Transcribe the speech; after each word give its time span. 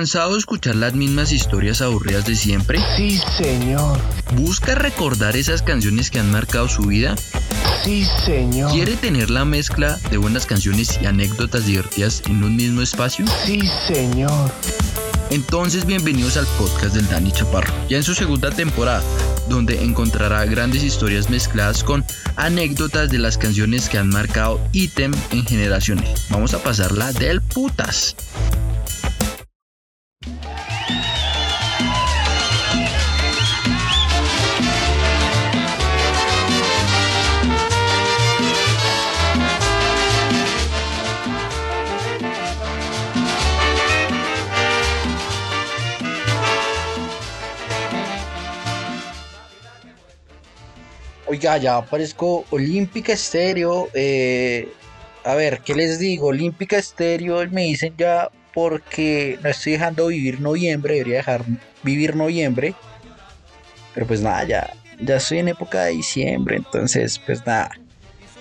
¿Cansado 0.00 0.32
de 0.32 0.38
escuchar 0.38 0.76
las 0.76 0.94
mismas 0.94 1.30
historias 1.30 1.82
aburridas 1.82 2.24
de 2.24 2.34
siempre? 2.34 2.80
Sí, 2.96 3.20
señor. 3.36 3.98
¿Busca 4.34 4.74
recordar 4.74 5.36
esas 5.36 5.60
canciones 5.60 6.10
que 6.10 6.18
han 6.18 6.30
marcado 6.30 6.68
su 6.68 6.84
vida? 6.84 7.16
Sí, 7.84 8.06
señor. 8.24 8.72
¿Quiere 8.72 8.96
tener 8.96 9.28
la 9.28 9.44
mezcla 9.44 9.98
de 10.10 10.16
buenas 10.16 10.46
canciones 10.46 10.98
y 11.02 11.04
anécdotas 11.04 11.66
divertidas 11.66 12.22
en 12.24 12.42
un 12.42 12.56
mismo 12.56 12.80
espacio? 12.80 13.26
Sí, 13.44 13.60
señor. 13.86 14.50
Entonces 15.28 15.84
bienvenidos 15.84 16.38
al 16.38 16.46
podcast 16.56 16.94
del 16.94 17.06
Dani 17.06 17.30
Chaparro, 17.30 17.74
ya 17.90 17.98
en 17.98 18.02
su 18.02 18.14
segunda 18.14 18.50
temporada, 18.50 19.02
donde 19.50 19.84
encontrará 19.84 20.46
grandes 20.46 20.82
historias 20.82 21.28
mezcladas 21.28 21.84
con 21.84 22.06
anécdotas 22.36 23.10
de 23.10 23.18
las 23.18 23.36
canciones 23.36 23.90
que 23.90 23.98
han 23.98 24.08
marcado 24.08 24.66
ítem 24.72 25.12
en 25.30 25.44
generaciones. 25.44 26.26
Vamos 26.30 26.54
a 26.54 26.62
pasarla 26.62 27.12
del 27.12 27.42
putas. 27.42 28.16
Oiga, 51.30 51.58
ya 51.58 51.76
aparezco 51.76 52.44
Olímpica 52.50 53.12
Estéreo. 53.12 53.88
Eh, 53.94 54.68
a 55.22 55.36
ver, 55.36 55.60
¿qué 55.60 55.76
les 55.76 56.00
digo? 56.00 56.26
Olímpica 56.26 56.76
Estéreo 56.76 57.48
me 57.50 57.62
dicen 57.62 57.94
ya 57.96 58.30
porque 58.52 59.38
no 59.40 59.48
estoy 59.48 59.74
dejando 59.74 60.08
vivir 60.08 60.40
noviembre, 60.40 60.94
debería 60.94 61.18
dejar 61.18 61.44
vivir 61.84 62.16
noviembre. 62.16 62.74
Pero 63.94 64.08
pues 64.08 64.22
nada, 64.22 64.42
ya, 64.42 64.74
ya 64.98 65.18
estoy 65.18 65.38
en 65.38 65.46
época 65.46 65.84
de 65.84 65.92
diciembre, 65.92 66.56
entonces 66.56 67.20
pues 67.24 67.46
nada, 67.46 67.70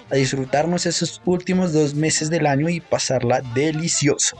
a 0.09 0.15
disfrutarnos 0.15 0.87
esos 0.87 1.21
últimos 1.25 1.73
dos 1.73 1.93
meses 1.93 2.31
del 2.31 2.47
año 2.47 2.69
y 2.69 2.79
pasarla 2.79 3.41
delicioso. 3.53 4.35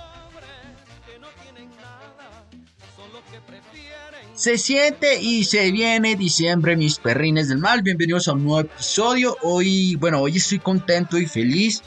Se 4.40 4.58
siente 4.58 5.22
y 5.22 5.44
se 5.44 5.70
viene 5.70 6.16
diciembre, 6.16 6.78
mis 6.78 6.98
perrines 6.98 7.50
del 7.50 7.58
mal. 7.58 7.82
Bienvenidos 7.82 8.30
a 8.30 8.32
un 8.32 8.46
nuevo 8.46 8.62
episodio. 8.62 9.36
Hoy, 9.42 9.98
bueno, 9.98 10.22
hoy 10.22 10.38
estoy 10.38 10.60
contento 10.60 11.18
y 11.18 11.26
feliz. 11.26 11.82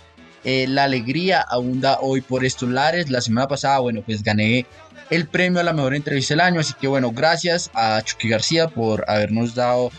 Eh, 0.44 0.66
la 0.68 0.84
alegría 0.84 1.40
abunda 1.40 1.96
hoy 2.02 2.20
por 2.20 2.44
estos 2.44 2.68
lares. 2.68 3.08
La 3.08 3.22
semana 3.22 3.48
pasada, 3.48 3.78
bueno, 3.78 4.02
pues 4.04 4.22
gané 4.22 4.66
el 5.08 5.28
premio 5.28 5.60
a 5.60 5.62
la 5.62 5.72
mejor 5.72 5.94
entrevista 5.94 6.34
del 6.34 6.42
año. 6.42 6.60
Así 6.60 6.74
que, 6.78 6.88
bueno, 6.88 7.10
gracias 7.10 7.70
a 7.72 8.02
Chucky 8.02 8.28
García 8.28 8.68
por 8.68 9.06
habernos 9.08 9.54
dado 9.54 9.90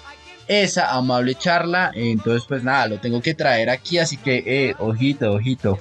esa 0.47 0.93
amable 0.93 1.33
charla. 1.33 1.91
Entonces, 1.95 2.43
pues 2.47 2.63
nada, 2.63 2.85
lo 2.85 2.99
tengo 2.99 3.19
que 3.19 3.33
traer 3.33 3.71
aquí. 3.71 3.97
Así 3.97 4.17
que, 4.17 4.43
eh, 4.45 4.75
ojito, 4.77 5.33
ojito. 5.33 5.79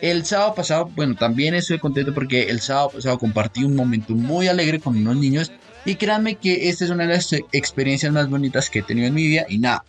El 0.00 0.24
sábado 0.24 0.54
pasado, 0.54 0.88
bueno, 0.94 1.16
también 1.16 1.56
estoy 1.56 1.80
contento 1.80 2.14
porque 2.14 2.44
el 2.44 2.60
sábado 2.60 2.90
pasado 2.90 3.18
compartí 3.18 3.64
un 3.64 3.74
momento 3.74 4.14
muy 4.14 4.46
alegre 4.46 4.78
con 4.78 4.96
unos 4.96 5.16
niños 5.16 5.50
y 5.86 5.94
créanme 5.94 6.34
que 6.34 6.68
esta 6.68 6.84
es 6.84 6.90
una 6.90 7.04
de 7.04 7.14
las 7.14 7.32
experiencias 7.52 8.12
más 8.12 8.28
bonitas 8.28 8.68
que 8.68 8.80
he 8.80 8.82
tenido 8.82 9.06
en 9.06 9.14
mi 9.14 9.26
vida. 9.26 9.46
Y 9.48 9.58
nada, 9.58 9.84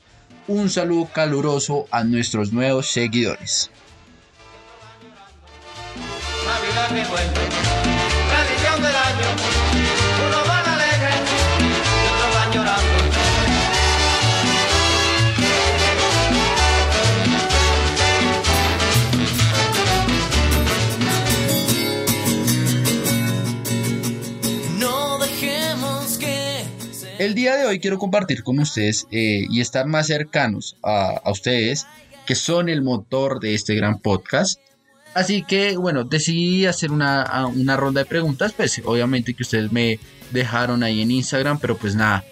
un 0.48 0.70
saludo 0.70 1.10
caluroso 1.12 1.88
a 1.92 2.04
nuestros 2.04 2.54
nuevos 2.54 2.88
seguidores. 2.88 3.72
El 27.20 27.34
día 27.34 27.56
de 27.56 27.66
hoy 27.66 27.80
quiero 27.80 27.98
compartir 27.98 28.44
con 28.44 28.60
ustedes 28.60 29.08
eh, 29.10 29.48
y 29.50 29.60
estar 29.60 29.88
más 29.88 30.06
cercanos 30.06 30.76
a, 30.84 31.20
ustedes, 31.32 31.88
que 32.28 32.36
son 32.36 32.70
el 32.70 32.84
motor 32.84 33.40
de 33.40 33.56
este 33.56 33.74
gran 33.74 34.00
podcast. 34.00 34.60
Así 35.16 35.42
que, 35.42 35.78
bueno, 35.78 36.04
decidí 36.04 36.68
hacer 36.68 36.92
una, 36.92 37.48
una, 37.48 37.76
ronda 37.76 38.02
de 38.02 38.06
preguntas, 38.06 38.54
pues 38.54 38.80
obviamente 38.86 39.34
que 39.34 39.42
ustedes 39.42 39.72
me 39.72 40.00
dejaron 40.30 40.84
ahí 40.84 41.02
en 41.02 41.10
Instagram, 41.10 41.58
pero 41.60 41.76
pues 41.76 41.96
nada. 41.96 42.24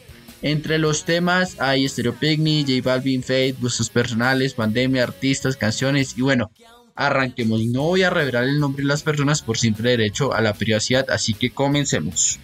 Entre 0.43 0.77
los 0.77 1.03
temas 1.03 1.59
hay 1.59 1.89
Stereo 1.89 2.13
Picnic, 2.13 2.67
J 2.67 2.81
Balvin, 2.83 3.23
Fate, 3.23 3.55
gustos 3.59 3.89
personales, 3.89 4.53
pandemia, 4.53 5.01
artistas, 5.01 5.57
canciones 5.57 6.15
y 6.15 6.21
bueno, 6.21 6.51
arranquemos. 6.93 7.65
No 7.65 7.83
voy 7.83 8.03
a 8.03 8.11
revelar 8.11 8.43
el 8.43 8.59
nombre 8.59 8.83
de 8.83 8.89
las 8.89 9.01
personas 9.01 9.41
por 9.41 9.57
simple 9.57 9.89
derecho 9.89 10.31
a 10.31 10.41
la 10.41 10.53
privacidad, 10.53 11.09
así 11.09 11.33
que 11.33 11.49
comencemos. 11.49 12.39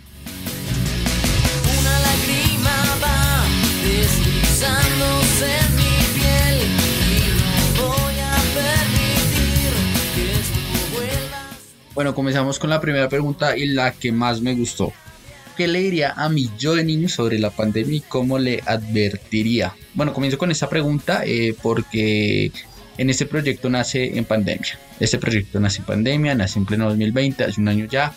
Bueno, 11.94 12.16
comenzamos 12.16 12.58
con 12.58 12.70
la 12.70 12.80
primera 12.80 13.10
pregunta 13.10 13.58
y 13.58 13.66
la 13.66 13.92
que 13.92 14.12
más 14.12 14.42
me 14.42 14.56
gustó. 14.56 14.94
¿Qué 15.58 15.68
le 15.68 15.80
diría 15.80 16.14
a 16.16 16.30
mi 16.30 16.50
yo 16.58 16.76
de 16.76 16.86
niño 16.86 17.10
sobre 17.10 17.38
la 17.38 17.50
pandemia 17.50 17.98
y 17.98 18.02
cómo 18.02 18.40
le 18.40 18.64
advertiría? 18.66 19.76
Bueno, 19.94 20.14
comienzo 20.14 20.38
con 20.38 20.52
esta 20.52 20.70
pregunta 20.70 21.24
eh, 21.26 21.54
porque 21.62 22.52
en 22.98 23.10
este 23.10 23.26
proyecto 23.26 23.70
nace 23.70 24.18
en 24.18 24.24
pandemia. 24.24 24.80
Este 25.00 25.18
proyecto 25.18 25.60
nace 25.60 25.80
en 25.80 25.86
pandemia, 25.86 26.36
nace 26.36 26.60
en 26.60 26.66
pleno 26.66 26.88
2020, 26.88 27.44
hace 27.44 27.60
un 27.60 27.68
año 27.68 27.86
ya. 27.86 28.14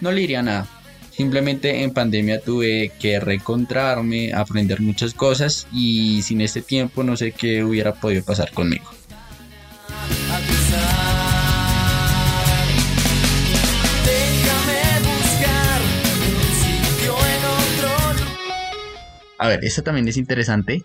No 0.00 0.12
le 0.12 0.20
diría 0.20 0.42
nada. 0.42 0.68
Simplemente 1.10 1.82
en 1.82 1.92
pandemia 1.92 2.40
tuve 2.40 2.92
que 3.00 3.18
reencontrarme, 3.18 4.32
aprender 4.32 4.80
muchas 4.80 5.14
cosas 5.14 5.66
y 5.72 6.22
sin 6.22 6.42
este 6.42 6.62
tiempo 6.62 7.02
no 7.02 7.16
sé 7.16 7.32
qué 7.32 7.64
hubiera 7.64 7.94
podido 7.94 8.22
pasar 8.22 8.52
conmigo. 8.52 8.84
A 19.38 19.48
ver, 19.48 19.64
esta 19.64 19.82
también 19.82 20.08
es 20.08 20.16
interesante. 20.16 20.82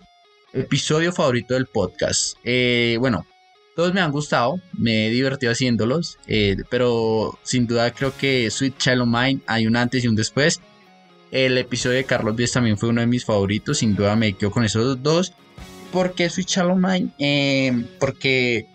Episodio 0.52 1.12
favorito 1.12 1.54
del 1.54 1.66
podcast. 1.66 2.36
Eh, 2.44 2.96
bueno, 3.00 3.26
todos 3.74 3.94
me 3.94 4.02
han 4.02 4.12
gustado, 4.12 4.60
me 4.74 5.06
he 5.06 5.10
divertido 5.10 5.52
haciéndolos, 5.52 6.18
eh, 6.26 6.56
pero 6.68 7.38
sin 7.42 7.66
duda 7.66 7.90
creo 7.92 8.14
que 8.14 8.50
Sweet 8.50 8.76
Child 8.76 9.06
Mine 9.06 9.40
hay 9.46 9.66
un 9.66 9.76
antes 9.76 10.04
y 10.04 10.08
un 10.08 10.16
después. 10.16 10.60
El 11.30 11.56
episodio 11.56 11.96
de 11.96 12.04
Carlos 12.04 12.36
Díaz 12.36 12.52
también 12.52 12.76
fue 12.76 12.90
uno 12.90 13.00
de 13.00 13.06
mis 13.06 13.24
favoritos, 13.24 13.78
sin 13.78 13.94
duda 13.94 14.16
me 14.16 14.34
quedo 14.34 14.50
con 14.50 14.64
esos 14.64 15.02
dos. 15.02 15.32
¿Por 15.90 16.14
qué 16.14 16.28
Sweet 16.28 16.46
Child 16.46 16.76
Mine? 16.76 17.08
Eh, 17.18 17.86
porque 17.98 18.66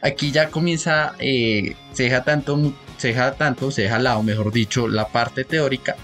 aquí 0.00 0.30
ya 0.30 0.48
comienza, 0.48 1.14
se 1.18 1.76
deja 1.94 2.24
tanto, 2.24 2.72
se 2.96 3.08
deja 3.08 3.34
tanto, 3.34 3.70
se 3.70 3.82
deja 3.82 3.96
al 3.96 4.04
lado, 4.04 4.22
mejor 4.22 4.50
dicho, 4.50 4.88
la 4.88 5.08
parte 5.08 5.44
teórica 5.44 5.94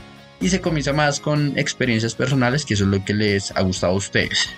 y 0.42 0.48
se 0.48 0.60
comienza 0.60 0.92
más 0.92 1.20
con 1.20 1.56
experiencias 1.56 2.16
personales, 2.16 2.66
que 2.66 2.74
eso 2.74 2.82
es 2.82 2.90
lo 2.90 3.04
que 3.04 3.14
les 3.14 3.52
ha 3.52 3.62
gustado 3.62 3.92
a 3.92 3.96
ustedes. 3.96 4.50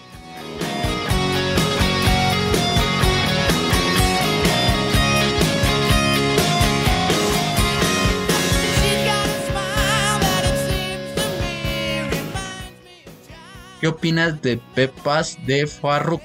¿Qué 13.79 13.89
opinas 13.89 14.41
de 14.41 14.57
Pepas 14.75 15.37
de 15.45 15.67
Farruk? 15.67 16.23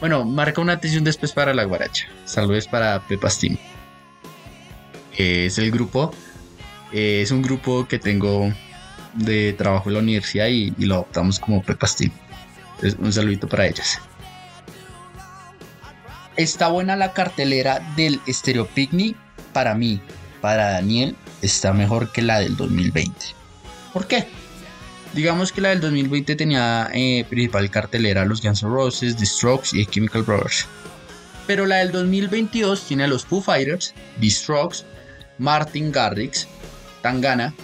Bueno, 0.00 0.24
marca 0.24 0.62
una 0.62 0.72
atención 0.72 1.04
después 1.04 1.32
para 1.32 1.52
la 1.52 1.64
guaracha. 1.64 2.06
Saludos 2.24 2.66
para 2.66 3.06
Pepas 3.06 3.38
Team. 3.38 3.58
Es 5.18 5.58
el 5.58 5.70
grupo 5.70 6.14
eh, 6.92 7.20
es 7.22 7.30
un 7.30 7.42
grupo 7.42 7.86
que 7.86 7.98
tengo 7.98 8.52
de 9.14 9.52
trabajo 9.54 9.90
en 9.90 9.94
la 9.94 10.00
universidad 10.00 10.46
y, 10.46 10.70
lo 10.78 10.94
adoptamos 10.94 11.38
como 11.38 11.62
Pepas 11.62 11.96
Team. 11.96 12.12
un 12.98 13.12
saludito 13.12 13.48
para 13.48 13.66
ellas. 13.66 14.00
Está 16.36 16.68
buena 16.68 16.94
la 16.94 17.12
cartelera 17.12 17.80
del 17.96 18.20
Stereo 18.28 18.66
Picnic. 18.66 19.16
Para 19.52 19.74
mí, 19.74 20.00
para 20.40 20.70
Daniel, 20.70 21.16
está 21.42 21.72
mejor 21.72 22.12
que 22.12 22.22
la 22.22 22.38
del 22.38 22.56
2020. 22.56 23.12
¿Por 23.92 24.06
qué? 24.06 24.28
Digamos 25.14 25.52
que 25.52 25.60
la 25.60 25.70
del 25.70 25.80
2020 25.80 26.36
tenía 26.36 26.90
eh, 26.92 27.24
principal 27.28 27.70
cartelera 27.70 28.24
los 28.24 28.42
Guns 28.42 28.62
N' 28.62 28.70
Roses, 28.70 29.16
The 29.16 29.26
Strokes 29.26 29.70
y 29.72 29.84
Chemical 29.86 30.22
Brothers. 30.22 30.66
Pero 31.46 31.66
la 31.66 31.76
del 31.76 31.90
2022 31.90 32.86
tiene 32.86 33.04
a 33.04 33.08
los 33.08 33.24
Foo 33.24 33.40
Fighters, 33.40 33.94
The 34.20 34.30
Strokes, 34.30 34.84
Martin 35.38 35.90
Garrix, 35.90 36.46
Tangana, 37.02 37.54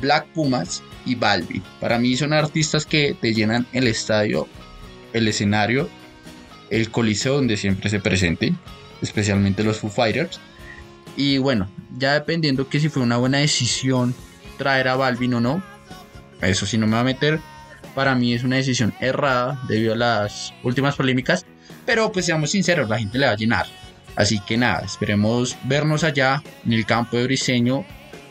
Black 0.00 0.26
Pumas 0.28 0.82
y 1.04 1.14
Balvin. 1.14 1.62
Para 1.80 1.98
mí 1.98 2.16
son 2.16 2.32
artistas 2.32 2.86
que 2.86 3.16
te 3.20 3.34
llenan 3.34 3.66
el 3.72 3.86
estadio, 3.86 4.48
el 5.12 5.28
escenario, 5.28 5.88
el 6.70 6.90
coliseo 6.90 7.36
donde 7.36 7.56
siempre 7.56 7.90
se 7.90 8.00
presenten, 8.00 8.58
especialmente 9.02 9.64
los 9.64 9.78
Foo 9.78 9.90
Fighters. 9.90 10.40
Y 11.16 11.38
bueno, 11.38 11.68
ya 11.98 12.14
dependiendo 12.14 12.68
que 12.68 12.80
si 12.80 12.88
fue 12.88 13.02
una 13.02 13.16
buena 13.16 13.38
decisión 13.38 14.14
traer 14.58 14.88
a 14.88 14.96
Balvin 14.96 15.34
o 15.34 15.40
no, 15.40 15.62
eso 16.40 16.66
sí 16.66 16.78
no 16.78 16.86
me 16.86 16.94
va 16.94 17.00
a 17.00 17.04
meter. 17.04 17.40
Para 17.94 18.14
mí 18.14 18.34
es 18.34 18.42
una 18.42 18.56
decisión 18.56 18.92
errada 19.00 19.60
debido 19.68 19.94
a 19.94 19.96
las 19.96 20.52
últimas 20.62 20.96
polémicas. 20.96 21.46
Pero 21.86 22.10
pues 22.10 22.26
seamos 22.26 22.50
sinceros, 22.50 22.88
la 22.88 22.98
gente 22.98 23.18
le 23.18 23.26
va 23.26 23.32
a 23.32 23.36
llenar. 23.36 23.66
Así 24.16 24.40
que 24.40 24.56
nada, 24.56 24.82
esperemos 24.84 25.56
vernos 25.64 26.04
allá 26.04 26.42
en 26.64 26.72
el 26.72 26.86
campo 26.86 27.16
de 27.16 27.24
Briseño 27.24 27.84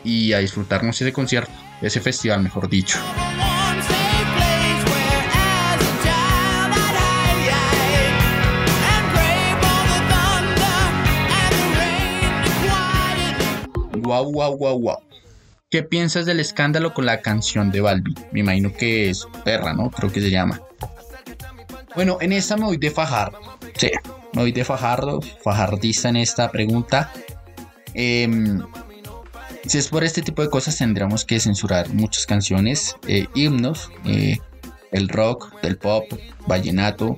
y 0.04 0.34
a 0.34 0.40
disfrutarnos 0.40 1.02
ese 1.02 1.14
concierto, 1.14 1.54
ese 1.82 2.00
festival 2.00 2.42
mejor 2.42 2.70
dicho. 2.70 3.00
Guau, 13.96 14.32
guau, 14.32 14.58
guau, 14.58 14.80
guau. 14.80 14.98
¿Qué 15.74 15.82
piensas 15.82 16.26
del 16.26 16.40
escándalo 16.40 16.94
con 16.94 17.06
la 17.06 17.22
canción 17.22 17.72
de 17.72 17.82
Balbi? 17.82 18.14
Me 18.32 18.42
imagino 18.42 18.72
que 18.74 19.10
es 19.10 19.26
perra, 19.44 19.74
¿no? 19.74 19.90
Creo 19.90 20.12
que 20.12 20.22
se 20.22 20.30
llama. 20.30 20.62
Bueno, 21.96 22.18
en 22.22 22.32
esta 22.34 22.58
me 22.58 22.66
voy 22.66 22.78
de 22.78 22.92
fajardo. 22.92 23.40
Sí, 23.76 23.90
me 24.34 24.42
voy 24.42 24.52
de 24.52 24.66
fajardo, 24.66 25.20
fajardista 25.44 26.10
en 26.10 26.18
esta 26.18 26.52
pregunta. 26.52 27.12
Em, 27.96 28.62
si 29.68 29.77
es 29.77 29.88
por 29.88 30.04
este 30.04 30.21
tipo 30.21 30.42
de 30.42 30.50
cosas, 30.50 30.77
tendríamos 30.77 31.25
que 31.25 31.39
censurar 31.39 31.89
muchas 31.89 32.25
canciones, 32.25 32.95
eh, 33.07 33.27
himnos, 33.33 33.92
eh, 34.06 34.39
el 34.92 35.07
rock, 35.07 35.54
el 35.63 35.77
pop, 35.77 36.06
vallenato, 36.48 37.18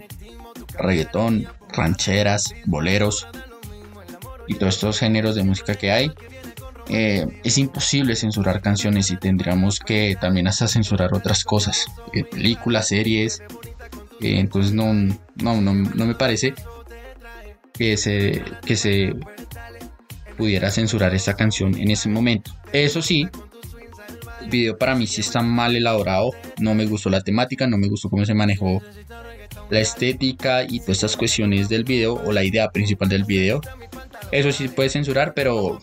reggaetón, 0.77 1.47
rancheras, 1.69 2.53
boleros 2.65 3.27
y 4.47 4.55
todos 4.55 4.75
estos 4.75 4.99
géneros 4.99 5.35
de 5.35 5.43
música 5.43 5.75
que 5.75 5.91
hay. 5.91 6.11
Eh, 6.87 7.25
es 7.43 7.57
imposible 7.57 8.15
censurar 8.15 8.61
canciones 8.61 9.09
y 9.09 9.17
tendríamos 9.17 9.79
que 9.79 10.15
también 10.21 10.47
hasta 10.47 10.67
censurar 10.67 11.15
otras 11.15 11.43
cosas, 11.43 11.87
películas, 12.31 12.89
series. 12.89 13.41
Entonces 14.21 14.71
no, 14.71 14.93
no, 14.93 15.61
no, 15.61 16.05
me 16.05 16.15
parece 16.15 16.53
que 17.73 17.97
se, 17.97 18.43
que 18.65 18.75
se 18.75 19.13
pudiera 20.37 20.71
censurar 20.71 21.13
esta 21.13 21.35
canción 21.35 21.75
en 21.75 21.91
ese 21.91 22.09
momento. 22.09 22.51
Eso 22.71 23.01
sí, 23.01 23.27
el 24.41 24.49
video 24.49 24.77
para 24.77 24.95
mí 24.95 25.07
sí 25.07 25.21
está 25.21 25.41
mal 25.41 25.75
elaborado. 25.75 26.31
No 26.59 26.73
me 26.73 26.85
gustó 26.85 27.09
la 27.09 27.21
temática, 27.21 27.67
no 27.67 27.77
me 27.77 27.87
gustó 27.87 28.09
cómo 28.09 28.25
se 28.25 28.33
manejó 28.33 28.81
la 29.69 29.79
estética 29.79 30.63
y 30.63 30.79
todas 30.79 30.97
estas 30.97 31.17
cuestiones 31.17 31.69
del 31.69 31.83
video 31.83 32.13
o 32.13 32.31
la 32.31 32.43
idea 32.43 32.69
principal 32.69 33.09
del 33.09 33.23
video. 33.23 33.61
Eso 34.31 34.51
sí 34.51 34.67
puede 34.67 34.89
censurar, 34.89 35.33
pero 35.33 35.79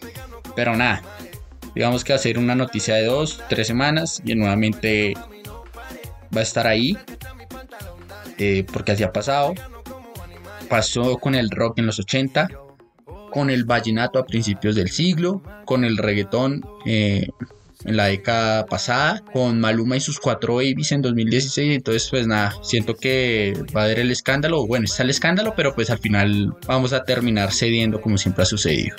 pero 0.54 0.76
nada, 0.76 1.02
digamos 1.74 2.04
que 2.04 2.12
hacer 2.12 2.38
una 2.38 2.54
noticia 2.54 2.94
de 2.94 3.04
dos, 3.04 3.42
tres 3.48 3.66
semanas 3.66 4.22
y 4.24 4.34
nuevamente 4.34 5.14
va 6.34 6.40
a 6.40 6.42
estar 6.42 6.66
ahí. 6.66 6.96
Eh, 8.38 8.64
porque 8.72 8.92
así 8.92 9.02
ha 9.02 9.12
pasado. 9.12 9.54
Pasó 10.68 11.18
con 11.18 11.34
el 11.34 11.50
rock 11.50 11.78
en 11.78 11.86
los 11.86 11.98
80, 11.98 12.48
con 13.32 13.50
el 13.50 13.64
vallenato 13.64 14.18
a 14.18 14.26
principios 14.26 14.74
del 14.74 14.90
siglo, 14.90 15.42
con 15.64 15.84
el 15.84 15.96
reggaetón 15.96 16.64
eh, 16.86 17.28
en 17.84 17.96
la 17.96 18.06
década 18.06 18.66
pasada, 18.66 19.22
con 19.32 19.60
Maluma 19.60 19.96
y 19.96 20.00
sus 20.00 20.20
cuatro 20.20 20.56
babies 20.56 20.92
en 20.92 21.02
2016. 21.02 21.76
Entonces, 21.76 22.08
pues 22.10 22.26
nada, 22.26 22.54
siento 22.62 22.94
que 22.94 23.54
va 23.76 23.82
a 23.82 23.84
haber 23.84 24.00
el 24.00 24.10
escándalo. 24.10 24.66
Bueno, 24.66 24.84
está 24.84 25.02
el 25.02 25.10
escándalo, 25.10 25.54
pero 25.56 25.74
pues 25.74 25.90
al 25.90 25.98
final 25.98 26.54
vamos 26.66 26.92
a 26.92 27.04
terminar 27.04 27.52
cediendo 27.52 28.00
como 28.00 28.18
siempre 28.18 28.42
ha 28.42 28.46
sucedido. 28.46 28.96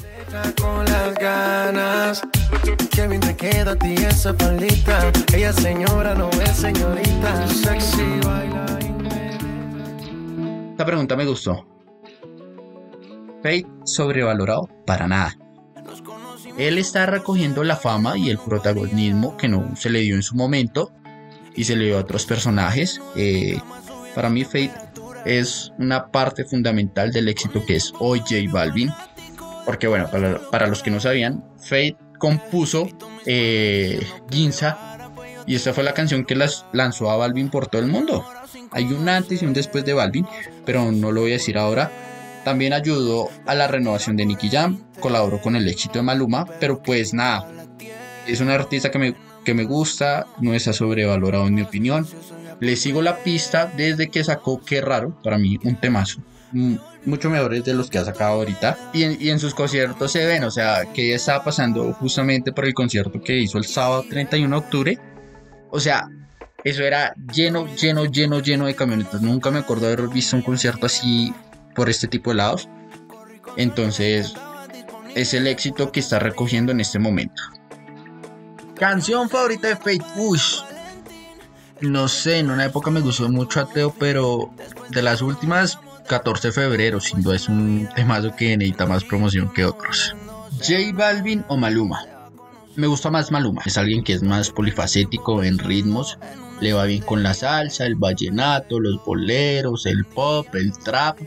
Ella 5.33 5.53
señora 5.53 6.15
no 6.15 6.29
es 6.29 6.51
señorita. 6.51 7.45
Esta 10.71 10.85
pregunta 10.85 11.15
me 11.15 11.25
gustó. 11.25 11.72
Fate 13.43 13.67
sobrevalorado 13.85 14.69
para 14.85 15.07
nada 15.07 15.37
él 16.57 16.77
está 16.77 17.05
recogiendo 17.05 17.63
la 17.63 17.75
fama 17.75 18.17
y 18.17 18.29
el 18.29 18.37
protagonismo 18.37 19.37
que 19.37 19.47
no 19.47 19.75
se 19.75 19.89
le 19.89 19.99
dio 19.99 20.15
en 20.15 20.23
su 20.23 20.35
momento 20.35 20.91
y 21.55 21.63
se 21.63 21.75
le 21.75 21.85
dio 21.85 21.97
a 21.97 22.01
otros 22.01 22.25
personajes. 22.25 23.01
Eh, 23.15 23.59
para 24.13 24.29
mí 24.29 24.43
Fate 24.43 24.71
es 25.25 25.71
una 25.79 26.11
parte 26.11 26.45
fundamental 26.45 27.11
del 27.11 27.27
éxito 27.27 27.65
que 27.65 27.75
es 27.75 27.93
hoy 27.99 28.19
J 28.19 28.35
Balvin. 28.51 28.91
Porque 29.65 29.87
bueno, 29.87 30.09
para, 30.51 30.67
los 30.67 30.83
que 30.83 30.91
no 30.91 30.99
sabían, 30.99 31.43
Fate 31.57 31.97
compuso 32.19 32.87
eh, 33.25 34.05
Ginza 34.29 34.99
y 35.45 35.55
esta 35.55 35.73
fue 35.73 35.83
la 35.83 35.93
canción 35.93 36.25
que 36.25 36.35
las 36.35 36.65
lanzó 36.71 37.09
a 37.09 37.17
Balvin 37.17 37.49
por 37.49 37.67
todo 37.67 37.81
el 37.81 37.87
mundo. 37.87 38.25
Hay 38.71 38.85
un 38.85 39.09
antes 39.09 39.41
y 39.41 39.45
un 39.45 39.53
después 39.53 39.85
de 39.85 39.93
Balvin, 39.93 40.27
pero 40.65 40.91
no 40.91 41.11
lo 41.11 41.21
voy 41.21 41.31
a 41.31 41.33
decir 41.33 41.57
ahora. 41.57 41.91
También 42.43 42.73
ayudó 42.73 43.29
a 43.45 43.55
la 43.55 43.67
renovación 43.67 44.17
de 44.17 44.25
Nicky 44.25 44.49
Jam, 44.49 44.83
colaboró 44.99 45.41
con 45.41 45.55
el 45.55 45.67
éxito 45.67 45.99
de 45.99 46.03
Maluma, 46.03 46.45
pero 46.59 46.81
pues 46.81 47.13
nada, 47.13 47.47
es 48.27 48.41
un 48.41 48.49
artista 48.49 48.91
que 48.91 48.99
me, 48.99 49.15
que 49.43 49.53
me 49.53 49.63
gusta, 49.63 50.27
no 50.39 50.53
está 50.53 50.73
sobrevalorado 50.73 51.47
en 51.47 51.55
mi 51.55 51.61
opinión. 51.61 52.07
Le 52.59 52.75
sigo 52.75 53.01
la 53.01 53.17
pista 53.17 53.71
desde 53.75 54.09
que 54.09 54.23
sacó 54.23 54.61
Qué 54.63 54.81
Raro, 54.81 55.19
para 55.23 55.37
mí 55.37 55.59
un 55.63 55.75
temazo. 55.75 56.21
Mm, 56.51 56.75
mucho 57.05 57.29
mejores 57.29 57.63
de 57.63 57.73
los 57.73 57.89
que 57.89 57.97
ha 57.97 58.05
sacado 58.05 58.33
ahorita. 58.33 58.77
Y 58.93 59.03
en, 59.03 59.17
y 59.19 59.29
en 59.29 59.39
sus 59.39 59.53
conciertos 59.53 60.11
se 60.11 60.25
ven, 60.25 60.43
o 60.43 60.51
sea, 60.51 60.85
que 60.93 61.13
estaba 61.13 61.43
pasando 61.43 61.91
justamente 61.93 62.51
por 62.51 62.65
el 62.65 62.73
concierto 62.73 63.21
que 63.21 63.37
hizo 63.37 63.57
el 63.57 63.65
sábado 63.65 64.05
31 64.09 64.49
de 64.59 64.65
octubre. 64.65 64.99
O 65.71 65.79
sea, 65.79 66.07
eso 66.63 66.83
era 66.83 67.13
lleno, 67.33 67.67
lleno, 67.75 68.05
lleno, 68.05 68.39
lleno 68.39 68.65
de 68.67 68.75
camionetas. 68.75 69.21
Nunca 69.21 69.51
me 69.51 69.59
acuerdo 69.59 69.87
haber 69.87 70.07
visto 70.07 70.35
un 70.35 70.43
concierto 70.43 70.85
así 70.85 71.33
por 71.75 71.89
este 71.89 72.07
tipo 72.07 72.31
de 72.31 72.37
lados. 72.37 72.69
Entonces, 73.57 74.33
es 75.15 75.33
el 75.33 75.47
éxito 75.47 75.91
que 75.91 75.99
está 75.99 76.19
recogiendo 76.19 76.71
en 76.71 76.79
este 76.79 76.99
momento. 76.99 77.41
Canción 78.75 79.29
favorita 79.29 79.67
de 79.67 79.75
Fate 79.75 80.05
Push. 80.15 80.61
No 81.81 82.07
sé, 82.07 82.39
en 82.39 82.49
una 82.49 82.65
época 82.65 82.89
me 82.91 83.01
gustó 83.01 83.29
mucho 83.29 83.59
Ateo, 83.59 83.93
pero 83.99 84.53
de 84.89 85.01
las 85.01 85.21
últimas, 85.21 85.79
14 86.07 86.47
de 86.47 86.51
febrero, 86.51 86.99
sin 86.99 87.21
duda 87.21 87.35
es 87.35 87.49
un 87.49 87.89
temazo 87.95 88.35
que 88.35 88.57
necesita 88.57 88.85
más 88.85 89.03
promoción 89.03 89.51
que 89.53 89.65
otros. 89.65 90.15
J 90.59 90.93
Balvin 90.93 91.43
o 91.47 91.57
Maluma. 91.57 92.05
Me 92.75 92.87
gusta 92.87 93.11
más 93.11 93.31
Maluma, 93.31 93.61
es 93.65 93.77
alguien 93.77 94.03
que 94.03 94.13
es 94.13 94.23
más 94.23 94.49
polifacético 94.49 95.43
en 95.43 95.59
ritmos, 95.59 96.17
le 96.59 96.73
va 96.73 96.85
bien 96.85 97.03
con 97.03 97.21
la 97.21 97.33
salsa, 97.33 97.85
el 97.85 97.95
vallenato, 97.95 98.79
los 98.79 99.03
boleros, 99.05 99.85
el 99.85 100.05
pop, 100.05 100.47
el 100.55 100.71
trap, 100.79 101.19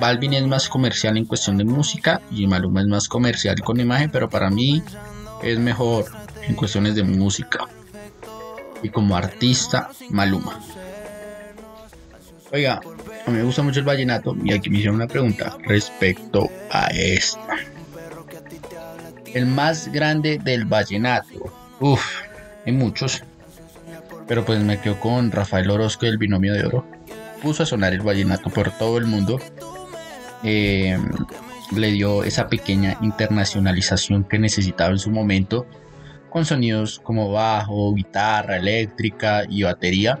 Balvin 0.00 0.34
es 0.34 0.46
más 0.46 0.68
comercial 0.68 1.16
en 1.16 1.24
cuestión 1.24 1.56
de 1.56 1.64
música 1.64 2.20
y 2.30 2.46
Maluma 2.46 2.80
es 2.80 2.86
más 2.86 3.08
comercial 3.08 3.60
con 3.60 3.80
imagen, 3.80 4.10
pero 4.10 4.28
para 4.28 4.48
mí 4.50 4.82
es 5.42 5.58
mejor 5.58 6.06
en 6.46 6.54
cuestiones 6.54 6.94
de 6.94 7.02
música. 7.02 7.66
Y 8.82 8.90
como 8.90 9.16
artista, 9.16 9.90
Maluma. 10.10 10.60
Oiga, 12.52 12.80
a 13.26 13.30
mí 13.30 13.36
me 13.36 13.42
gusta 13.42 13.62
mucho 13.62 13.80
el 13.80 13.84
vallenato 13.84 14.36
y 14.42 14.52
aquí 14.52 14.70
me 14.70 14.78
hicieron 14.78 14.96
una 14.96 15.08
pregunta 15.08 15.56
respecto 15.64 16.48
a 16.70 16.86
esta. 16.86 17.56
El 19.34 19.46
más 19.46 19.92
grande 19.92 20.38
del 20.38 20.64
vallenato. 20.64 21.52
Uf, 21.80 22.02
hay 22.64 22.72
muchos. 22.72 23.22
Pero 24.26 24.44
pues 24.44 24.60
me 24.60 24.80
quedo 24.80 24.98
con 25.00 25.30
Rafael 25.32 25.70
Orozco 25.70 26.06
del 26.06 26.18
Binomio 26.18 26.54
de 26.54 26.66
Oro. 26.66 26.86
Puso 27.42 27.62
a 27.62 27.66
sonar 27.66 27.92
el 27.92 28.00
vallenato 28.00 28.50
por 28.50 28.70
todo 28.70 28.98
el 28.98 29.06
mundo 29.06 29.38
eh, 30.42 30.98
le 31.74 31.90
dio 31.92 32.24
esa 32.24 32.48
pequeña 32.48 32.96
internacionalización 33.00 34.24
que 34.24 34.38
necesitaba 34.38 34.90
en 34.90 34.98
su 34.98 35.10
momento, 35.10 35.66
con 36.30 36.44
sonidos 36.44 37.00
como 37.02 37.30
bajo, 37.32 37.94
guitarra 37.94 38.56
eléctrica 38.56 39.44
y 39.48 39.62
batería, 39.62 40.18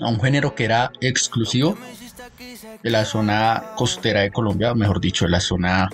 a 0.00 0.08
un 0.08 0.20
género 0.20 0.54
que 0.54 0.64
era 0.64 0.92
exclusivo 1.00 1.76
de 2.82 2.90
la 2.90 3.04
zona 3.04 3.72
costera 3.76 4.20
de 4.20 4.30
Colombia, 4.30 4.74
mejor 4.74 5.00
dicho, 5.00 5.24
de 5.24 5.30
la 5.30 5.40
zona 5.40 5.88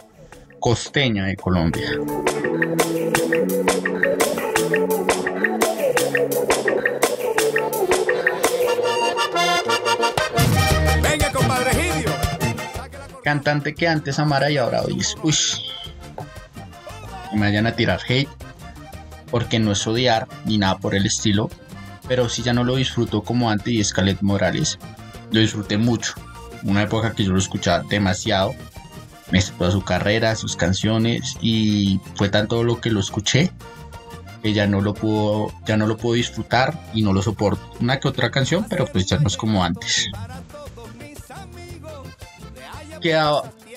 costeña 0.60 1.26
de 1.26 1.36
Colombia. 1.36 1.90
Cantante 13.28 13.74
que 13.74 13.86
antes 13.86 14.18
amara 14.18 14.50
y 14.50 14.56
ahora 14.56 14.80
oyes, 14.80 15.14
uy, 15.22 15.34
me 17.34 17.40
vayan 17.40 17.66
a 17.66 17.76
tirar 17.76 18.00
hate. 18.08 18.26
porque 19.30 19.58
no 19.58 19.72
es 19.72 19.86
odiar 19.86 20.26
ni 20.46 20.56
nada 20.56 20.78
por 20.78 20.94
el 20.94 21.04
estilo, 21.04 21.50
pero 22.08 22.30
sí 22.30 22.42
ya 22.42 22.54
no 22.54 22.64
lo 22.64 22.76
disfruto 22.76 23.20
como 23.22 23.50
antes 23.50 23.74
y 23.74 23.84
Scarlett 23.84 24.22
Morales. 24.22 24.78
Lo 25.30 25.40
disfruté 25.40 25.76
mucho. 25.76 26.14
Una 26.62 26.84
época 26.84 27.12
que 27.12 27.24
yo 27.24 27.32
lo 27.32 27.38
escuchaba 27.38 27.84
demasiado. 27.90 28.54
Me 29.30 29.42
toda 29.42 29.72
su 29.72 29.82
carrera, 29.82 30.34
sus 30.34 30.56
canciones 30.56 31.36
y 31.42 32.00
fue 32.14 32.30
tanto 32.30 32.64
lo 32.64 32.80
que 32.80 32.90
lo 32.90 33.00
escuché 33.00 33.52
que 34.42 34.54
ya 34.54 34.66
no 34.66 34.80
lo 34.80 34.94
puedo, 34.94 35.52
ya 35.66 35.76
no 35.76 35.86
lo 35.86 35.98
puedo 35.98 36.14
disfrutar 36.14 36.80
y 36.94 37.02
no 37.02 37.12
lo 37.12 37.20
soporto. 37.20 37.60
Una 37.80 38.00
que 38.00 38.08
otra 38.08 38.30
canción, 38.30 38.64
pero 38.70 38.86
pues 38.86 39.04
ya 39.04 39.18
no 39.18 39.26
es 39.26 39.36
como 39.36 39.62
antes. 39.62 40.08
Que, 43.00 43.18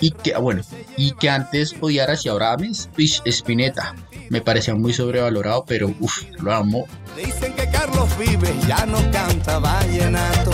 y 0.00 0.10
que 0.10 0.36
bueno, 0.36 0.62
y 0.96 1.12
que 1.12 1.30
antes 1.30 1.74
odiaras 1.80 2.24
y 2.26 2.28
ahora 2.28 2.52
ames, 2.52 2.90
Spinetta. 3.24 3.94
Me 4.30 4.40
parecía 4.40 4.74
muy 4.74 4.92
sobrevalorado, 4.92 5.64
pero 5.66 5.94
uff, 6.00 6.22
lo 6.40 6.52
amo. 6.52 6.86
Dicen 7.16 7.54
que 7.54 7.68
Carlos 7.70 8.08
vive, 8.18 8.52
ya 8.66 8.86
no 8.86 8.98
canta 9.10 9.58
vallenato. 9.58 10.50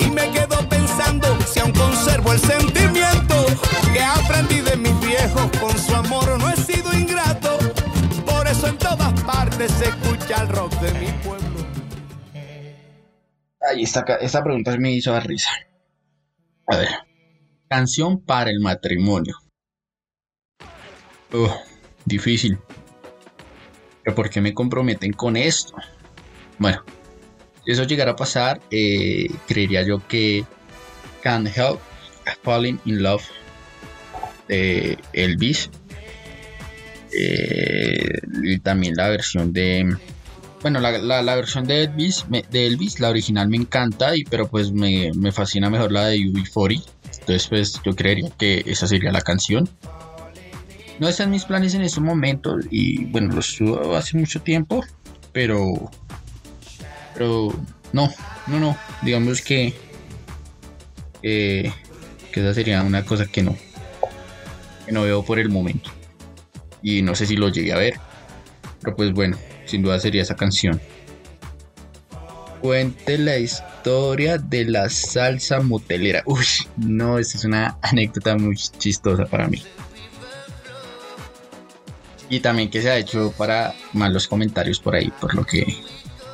Y 0.00 0.10
me 0.10 0.30
quedo 0.30 0.66
pensando 0.68 1.36
si 1.46 1.60
aún 1.60 1.72
conservo 1.72 2.32
el 2.32 2.40
sentimiento 2.40 3.46
que 3.92 4.02
aprendí 4.02 4.60
de 4.60 4.76
mis 4.76 4.98
viejos. 5.00 5.50
Con 5.60 5.78
su 5.78 5.94
amor 5.94 6.38
no 6.38 6.50
he 6.50 6.56
sido 6.56 6.92
ingrato. 6.92 7.58
Por 8.24 8.46
eso 8.46 8.66
en 8.66 8.78
todas 8.78 9.12
partes 9.22 9.70
se 9.72 9.88
escucha 9.88 10.42
el 10.42 10.48
rock 10.48 10.72
de 10.80 10.92
mi 10.98 11.12
pueblo. 11.22 11.66
Ay, 13.60 13.82
esta, 13.82 14.04
esta 14.20 14.42
pregunta 14.42 14.76
me 14.78 14.92
hizo 14.92 15.12
dar 15.12 15.26
risa. 15.26 15.50
A 16.66 16.76
ver. 16.76 17.05
Canción 17.68 18.20
para 18.20 18.50
el 18.50 18.60
matrimonio. 18.60 19.36
difícil. 22.04 22.58
¿Pero 24.04 24.14
por 24.14 24.30
qué 24.30 24.40
me 24.40 24.54
comprometen 24.54 25.12
con 25.12 25.36
esto? 25.36 25.74
Bueno, 26.58 26.84
si 27.64 27.72
eso 27.72 27.84
llegara 27.84 28.12
a 28.12 28.16
pasar, 28.16 28.60
eh, 28.70 29.28
creería 29.48 29.82
yo 29.82 30.06
que 30.06 30.44
Can't 31.22 31.48
Help 31.56 31.80
Falling 32.42 32.78
in 32.84 33.02
Love 33.02 33.24
de 34.46 34.98
Elvis. 35.12 35.70
Eh, 37.12 38.20
y 38.42 38.58
también 38.60 38.94
la 38.94 39.08
versión 39.08 39.52
de 39.52 39.96
bueno, 40.62 40.80
la, 40.80 41.36
versión 41.36 41.66
de 41.66 41.84
Elvis, 41.84 42.24
de 42.28 42.66
Elvis, 42.66 42.98
la 42.98 43.10
original 43.10 43.48
me 43.48 43.56
encanta, 43.56 44.16
y, 44.16 44.24
pero 44.24 44.48
pues 44.48 44.72
me, 44.72 45.12
fascina 45.30 45.70
mejor 45.70 45.92
la 45.92 46.06
de 46.08 46.18
UB40. 46.18 46.82
Entonces, 47.26 47.48
pues 47.48 47.80
yo 47.84 47.94
creería 47.94 48.30
que 48.38 48.62
esa 48.66 48.86
sería 48.86 49.10
la 49.12 49.20
canción. 49.20 49.68
No 50.98 51.08
están 51.08 51.30
mis 51.30 51.44
planes 51.44 51.74
en 51.74 51.82
estos 51.82 52.02
momentos, 52.02 52.64
y 52.70 53.04
bueno, 53.06 53.34
los 53.34 53.50
estuve 53.50 53.96
hace 53.96 54.16
mucho 54.16 54.40
tiempo, 54.40 54.84
pero. 55.32 55.90
Pero 57.14 57.52
no, 57.92 58.10
no, 58.46 58.60
no. 58.60 58.76
Digamos 59.02 59.42
que. 59.42 59.74
que 61.22 61.72
esa 62.32 62.54
sería 62.54 62.82
una 62.82 63.04
cosa 63.04 63.26
que 63.26 63.42
no. 63.42 63.56
Que 64.86 64.92
no 64.92 65.02
veo 65.02 65.22
por 65.24 65.38
el 65.38 65.48
momento. 65.48 65.90
Y 66.82 67.02
no 67.02 67.14
sé 67.14 67.26
si 67.26 67.36
lo 67.36 67.48
llegué 67.48 67.72
a 67.72 67.76
ver. 67.76 67.94
Pero 68.80 68.94
pues 68.94 69.12
bueno 69.12 69.36
sin 69.66 69.82
duda 69.82 70.00
sería 70.00 70.22
esa 70.22 70.36
canción. 70.36 70.80
Cuente 72.60 73.18
la 73.18 73.36
historia 73.36 73.75
de 73.86 74.64
la 74.64 74.88
salsa 74.88 75.60
motelera. 75.60 76.22
Uy, 76.26 76.44
no, 76.76 77.18
esta 77.18 77.38
es 77.38 77.44
una 77.44 77.78
anécdota 77.82 78.36
muy 78.36 78.56
chistosa 78.56 79.26
para 79.26 79.46
mí. 79.46 79.62
Y 82.28 82.40
también 82.40 82.68
que 82.68 82.82
se 82.82 82.90
ha 82.90 82.96
hecho 82.96 83.32
para 83.38 83.74
malos 83.92 84.26
comentarios 84.26 84.80
por 84.80 84.96
ahí, 84.96 85.12
por 85.20 85.36
lo 85.36 85.44
que, 85.44 85.76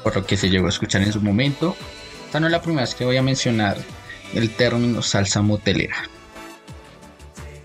por 0.02 0.16
lo 0.16 0.24
que 0.24 0.38
se 0.38 0.48
llegó 0.48 0.64
a 0.64 0.70
escuchar 0.70 1.02
en 1.02 1.12
su 1.12 1.20
momento. 1.20 1.76
Esta 2.24 2.40
no 2.40 2.46
es 2.46 2.52
la 2.52 2.62
primera 2.62 2.84
vez 2.84 2.94
que 2.94 3.04
voy 3.04 3.18
a 3.18 3.22
mencionar 3.22 3.76
el 4.32 4.48
término 4.48 5.02
salsa 5.02 5.42
motelera. 5.42 5.96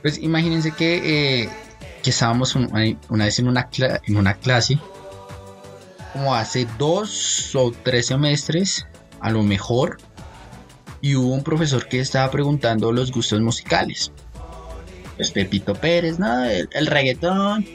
Pues 0.01 0.17
imagínense 0.17 0.71
que, 0.71 1.43
eh, 1.43 1.49
estábamos 2.03 2.55
una 2.55 3.25
vez 3.25 3.39
en 3.39 3.47
una 3.47 4.33
clase 4.35 4.79
como 6.13 6.33
hace 6.35 6.67
dos 6.77 7.53
o 7.55 7.71
tres 7.83 8.07
semestres, 8.07 8.85
a 9.19 9.31
lo 9.31 9.43
mejor, 9.43 9.97
y 11.01 11.15
hubo 11.15 11.33
un 11.33 11.43
profesor 11.43 11.87
que 11.87 11.99
estaba 11.99 12.29
preguntando 12.31 12.91
los 12.91 13.11
gustos 13.11 13.39
musicales. 13.41 14.11
Pues 15.15 15.31
Pepito 15.31 15.73
Pérez, 15.73 16.19
¿no? 16.19 16.45
El, 16.45 16.87
reggaetón, 16.87 17.65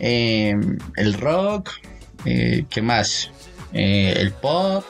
em, 0.00 0.78
el 0.96 1.14
rock, 1.14 1.70
eh, 2.24 2.64
¿qué 2.68 2.82
más? 2.82 3.30
Eh, 3.72 4.14
el 4.16 4.32
pop, 4.32 4.84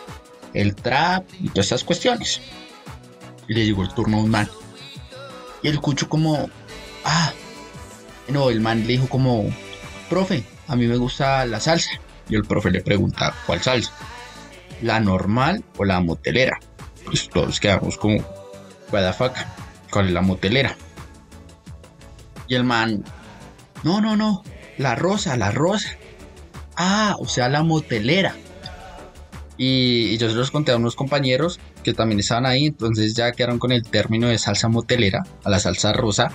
el 0.54 0.74
trap 0.74 1.26
y 1.40 1.48
todas 1.48 1.66
esas 1.66 1.84
cuestiones. 1.84 2.40
Y 3.48 3.54
le 3.54 3.66
llegó 3.66 3.82
el 3.82 3.92
turno 3.92 4.18
a 4.18 4.20
un 4.20 4.30
man. 4.30 4.48
Y 5.62 5.68
el 5.68 5.80
cucho 5.80 6.08
como, 6.08 6.48
ah, 7.04 7.32
no, 8.28 8.50
el 8.50 8.60
man 8.60 8.80
le 8.80 8.94
dijo 8.94 9.08
como, 9.08 9.50
profe, 10.08 10.44
a 10.68 10.76
mí 10.76 10.86
me 10.86 10.96
gusta 10.96 11.44
la 11.46 11.60
salsa. 11.60 11.90
Y 12.28 12.36
el 12.36 12.44
profe 12.44 12.70
le 12.70 12.80
pregunta, 12.80 13.34
¿cuál 13.46 13.60
salsa? 13.60 13.92
¿La 14.84 15.00
normal 15.00 15.64
o 15.78 15.84
la 15.86 16.00
motelera? 16.00 16.60
Pues 17.06 17.30
todos 17.30 17.58
quedamos 17.58 17.96
como, 17.96 18.18
what 18.92 19.32
¿cuál 19.90 20.08
es 20.08 20.12
la 20.12 20.20
motelera? 20.20 20.76
Y 22.48 22.54
el 22.54 22.64
man, 22.64 23.02
no, 23.82 24.02
no, 24.02 24.14
no, 24.14 24.44
la 24.76 24.94
rosa, 24.94 25.38
la 25.38 25.50
rosa. 25.50 25.88
Ah, 26.76 27.16
o 27.18 27.26
sea, 27.26 27.48
la 27.48 27.62
motelera. 27.62 28.36
Y, 29.56 30.18
yo 30.18 30.28
se 30.28 30.34
los 30.34 30.50
conté 30.50 30.72
a 30.72 30.76
unos 30.76 30.96
compañeros 30.96 31.60
que 31.82 31.94
también 31.94 32.20
estaban 32.20 32.44
ahí, 32.44 32.66
entonces 32.66 33.14
ya 33.14 33.32
quedaron 33.32 33.58
con 33.58 33.72
el 33.72 33.84
término 33.84 34.28
de 34.28 34.36
salsa 34.36 34.68
motelera 34.68 35.22
a 35.44 35.48
la 35.48 35.60
salsa 35.60 35.94
rosa. 35.94 36.30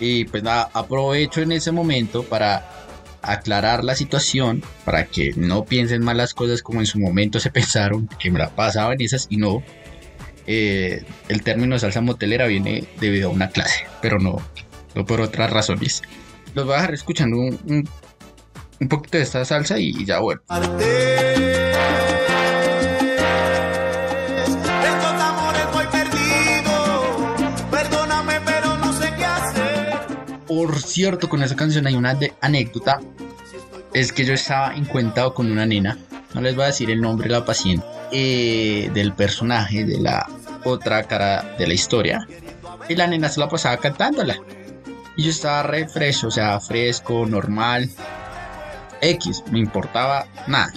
Y 0.00 0.24
pues 0.24 0.42
nada, 0.42 0.70
aprovecho 0.72 1.42
en 1.42 1.52
ese 1.52 1.72
momento 1.72 2.22
para 2.22 2.79
aclarar 3.22 3.84
la 3.84 3.94
situación 3.94 4.62
para 4.84 5.06
que 5.06 5.32
no 5.36 5.64
piensen 5.64 6.02
mal 6.02 6.16
las 6.16 6.34
cosas 6.34 6.62
como 6.62 6.80
en 6.80 6.86
su 6.86 6.98
momento 6.98 7.40
se 7.40 7.50
pensaron, 7.52 8.08
que 8.18 8.30
me 8.30 8.38
la 8.38 8.50
pasaban 8.50 9.00
esas 9.00 9.26
y 9.30 9.36
no. 9.36 9.62
Eh, 10.46 11.04
el 11.28 11.42
término 11.42 11.78
salsa 11.78 12.00
motelera 12.00 12.46
viene 12.46 12.84
debido 12.98 13.28
a 13.28 13.32
una 13.32 13.50
clase, 13.50 13.86
pero 14.02 14.18
no, 14.18 14.36
no 14.94 15.06
por 15.06 15.20
otras 15.20 15.50
razones. 15.50 16.02
Los 16.54 16.64
voy 16.64 16.74
a 16.74 16.78
dejar 16.78 16.94
escuchando 16.94 17.36
un, 17.36 17.88
un, 18.80 18.88
poquito 18.88 19.18
de 19.18 19.24
esta 19.24 19.44
salsa 19.44 19.78
y, 19.78 20.04
ya. 20.04 20.18
Por 20.18 20.42
cierto, 30.92 31.28
con 31.28 31.42
esa 31.42 31.56
canción 31.56 31.86
hay 31.86 31.94
una 31.94 32.18
anécdota. 32.40 33.00
Es 33.92 34.12
que 34.12 34.24
yo 34.24 34.34
estaba 34.34 34.74
encuentado 34.74 35.34
con 35.34 35.50
una 35.50 35.66
nena. 35.66 35.98
No 36.34 36.40
les 36.40 36.54
voy 36.54 36.64
a 36.64 36.68
decir 36.68 36.90
el 36.90 37.00
nombre 37.00 37.28
de 37.28 37.34
la 37.34 37.44
paciente. 37.44 37.84
Eh, 38.12 38.90
del 38.92 39.12
personaje, 39.12 39.84
de 39.84 40.00
la 40.00 40.28
otra 40.64 41.04
cara 41.04 41.54
de 41.58 41.66
la 41.66 41.74
historia. 41.74 42.26
Y 42.88 42.96
la 42.96 43.06
nena 43.06 43.28
se 43.28 43.38
la 43.38 43.48
pasaba 43.48 43.76
cantándola. 43.76 44.36
Y 45.16 45.24
yo 45.24 45.30
estaba 45.30 45.62
re 45.62 45.88
fresco, 45.88 46.26
o 46.26 46.30
sea, 46.30 46.58
fresco, 46.60 47.24
normal. 47.26 47.88
X, 49.00 49.44
me 49.50 49.60
importaba 49.60 50.26
nada. 50.48 50.72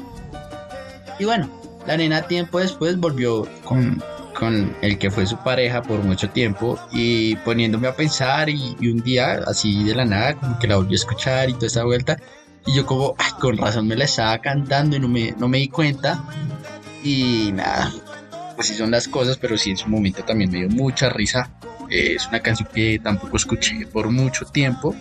Y 1.20 1.25
bueno, 1.25 1.50
la 1.88 1.98
nena 1.98 2.22
tiempo 2.24 2.60
después 2.60 2.98
volvió 2.98 3.48
con 3.63 4.03
el 4.47 4.97
que 4.97 5.12
fue 5.12 5.25
su 5.25 5.38
pareja 5.38 5.81
por 5.81 6.03
mucho 6.03 6.29
tiempo 6.29 6.79
y 6.91 7.35
poniéndome 7.38 7.88
a 7.88 7.95
pensar 7.95 8.50
y, 8.50 8.75
un 8.81 9.01
día 9.03 9.41
así 9.47 9.83
de 9.83 9.95
la 9.95 10.05
nada 10.05 10.35
como 10.35 10.59
que 10.59 10.67
la 10.67 10.77
volví 10.77 10.93
a 10.93 10.95
escuchar 10.95 11.50
y 11.50 11.53
toda 11.53 11.67
esa 11.67 11.83
vuelta 11.83 12.17
y 12.65 12.75
yo 12.75 12.85
como 12.85 13.15
con 13.39 13.57
razón 13.57 13.88
me 13.88 13.95
la 13.95 14.05
estaba 14.05 14.38
cantando 14.39 14.95
y 14.95 15.00
no 15.00 15.07
me, 15.07 15.33
no 15.38 15.47
me 15.47 15.59
di 15.59 15.67
cuenta 15.67 16.23
y 17.03 17.51
nada 17.53 17.91
así 18.57 18.75
son 18.75 18.91
las 18.91 19.07
cosas 19.07 19.38
pero 19.38 19.57
sí 19.57 19.71
en 19.71 19.77
su 19.77 19.88
momento 19.88 20.23
también 20.23 20.51
me 20.51 20.59
dio 20.59 20.69
mucha 20.69 21.09
risa. 21.09 21.51
Eh, 21.89 22.15
es 22.15 22.27
una 22.27 22.39
canción 22.39 22.69
que 22.73 23.00
tampoco 23.00 23.38
escuché 23.38 23.85
por 23.85 24.09
mucho 24.09 24.45
tiempo. 24.45 24.95